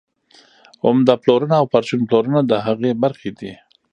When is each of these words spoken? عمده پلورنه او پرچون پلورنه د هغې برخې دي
عمده 0.85 1.15
پلورنه 1.21 1.55
او 1.61 1.65
پرچون 1.73 2.01
پلورنه 2.09 2.39
د 2.45 2.51
هغې 2.65 2.91
برخې 3.03 3.31
دي 3.39 3.53